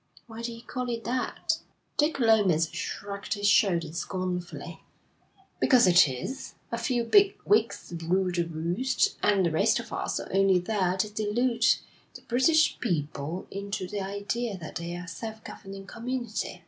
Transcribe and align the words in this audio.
'Why 0.25 0.41
do 0.41 0.51
you 0.51 0.63
call 0.63 0.89
it 0.89 1.03
that?' 1.03 1.59
Dick 1.95 2.19
Lomas 2.19 2.71
shrugged 2.71 3.35
his 3.35 3.47
shoulders 3.47 3.99
scornfully. 3.99 4.81
'Because 5.59 5.85
it 5.85 6.09
is. 6.09 6.55
A 6.71 6.77
few 6.79 7.03
big 7.03 7.37
wigs 7.45 7.93
rule 8.07 8.31
the 8.31 8.45
roost, 8.45 9.15
and 9.21 9.45
the 9.45 9.51
rest 9.51 9.79
of 9.79 9.93
us 9.93 10.19
are 10.19 10.33
only 10.33 10.57
there 10.57 10.97
to 10.97 11.09
delude 11.13 11.67
the 12.15 12.21
British 12.23 12.79
people 12.79 13.45
into 13.51 13.87
the 13.87 14.01
idea 14.01 14.57
that 14.57 14.77
they're 14.77 15.03
a 15.03 15.07
self 15.07 15.43
governing 15.43 15.85
community.' 15.85 16.59